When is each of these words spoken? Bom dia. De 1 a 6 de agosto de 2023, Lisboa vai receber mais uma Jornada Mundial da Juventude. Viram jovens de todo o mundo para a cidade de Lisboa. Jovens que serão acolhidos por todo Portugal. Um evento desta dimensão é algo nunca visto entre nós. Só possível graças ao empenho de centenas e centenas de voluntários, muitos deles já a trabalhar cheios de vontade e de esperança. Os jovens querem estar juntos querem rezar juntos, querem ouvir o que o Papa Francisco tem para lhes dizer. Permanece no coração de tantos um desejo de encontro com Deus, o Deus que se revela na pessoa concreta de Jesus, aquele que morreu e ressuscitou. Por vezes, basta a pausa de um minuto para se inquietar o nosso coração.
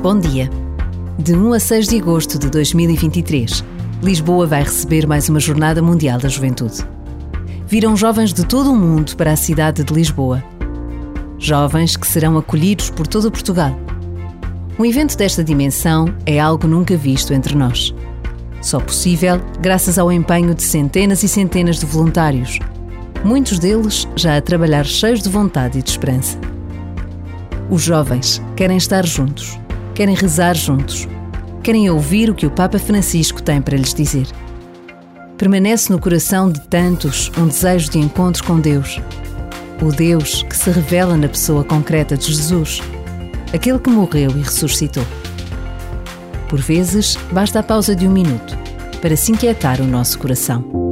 Bom 0.00 0.16
dia. 0.16 0.48
De 1.18 1.34
1 1.34 1.52
a 1.54 1.58
6 1.58 1.88
de 1.88 1.96
agosto 1.96 2.38
de 2.38 2.48
2023, 2.48 3.64
Lisboa 4.00 4.46
vai 4.46 4.62
receber 4.62 5.08
mais 5.08 5.28
uma 5.28 5.40
Jornada 5.40 5.82
Mundial 5.82 6.20
da 6.20 6.28
Juventude. 6.28 6.86
Viram 7.66 7.96
jovens 7.96 8.32
de 8.32 8.46
todo 8.46 8.70
o 8.70 8.76
mundo 8.76 9.16
para 9.16 9.32
a 9.32 9.36
cidade 9.36 9.82
de 9.82 9.92
Lisboa. 9.92 10.42
Jovens 11.36 11.96
que 11.96 12.06
serão 12.06 12.38
acolhidos 12.38 12.90
por 12.90 13.08
todo 13.08 13.28
Portugal. 13.28 13.76
Um 14.78 14.84
evento 14.84 15.16
desta 15.16 15.42
dimensão 15.42 16.14
é 16.24 16.38
algo 16.38 16.68
nunca 16.68 16.96
visto 16.96 17.34
entre 17.34 17.56
nós. 17.56 17.92
Só 18.62 18.78
possível 18.78 19.40
graças 19.60 19.98
ao 19.98 20.12
empenho 20.12 20.54
de 20.54 20.62
centenas 20.62 21.24
e 21.24 21.28
centenas 21.28 21.80
de 21.80 21.86
voluntários, 21.86 22.60
muitos 23.24 23.58
deles 23.58 24.06
já 24.14 24.36
a 24.36 24.40
trabalhar 24.40 24.86
cheios 24.86 25.20
de 25.20 25.28
vontade 25.28 25.80
e 25.80 25.82
de 25.82 25.90
esperança. 25.90 26.38
Os 27.68 27.82
jovens 27.82 28.40
querem 28.54 28.76
estar 28.76 29.04
juntos 29.04 29.58
querem 29.98 30.14
rezar 30.14 30.54
juntos, 30.54 31.08
querem 31.60 31.90
ouvir 31.90 32.30
o 32.30 32.34
que 32.34 32.46
o 32.46 32.50
Papa 32.52 32.78
Francisco 32.78 33.42
tem 33.42 33.60
para 33.60 33.76
lhes 33.76 33.92
dizer. 33.92 34.28
Permanece 35.36 35.90
no 35.90 35.98
coração 35.98 36.52
de 36.52 36.60
tantos 36.68 37.32
um 37.36 37.48
desejo 37.48 37.90
de 37.90 37.98
encontro 37.98 38.44
com 38.44 38.60
Deus, 38.60 39.00
o 39.82 39.90
Deus 39.90 40.44
que 40.44 40.56
se 40.56 40.70
revela 40.70 41.16
na 41.16 41.28
pessoa 41.28 41.64
concreta 41.64 42.16
de 42.16 42.32
Jesus, 42.32 42.80
aquele 43.52 43.80
que 43.80 43.90
morreu 43.90 44.30
e 44.30 44.40
ressuscitou. 44.40 45.04
Por 46.48 46.60
vezes, 46.60 47.16
basta 47.32 47.58
a 47.58 47.62
pausa 47.64 47.96
de 47.96 48.06
um 48.06 48.12
minuto 48.12 48.56
para 49.02 49.16
se 49.16 49.32
inquietar 49.32 49.80
o 49.80 49.84
nosso 49.84 50.16
coração. 50.16 50.87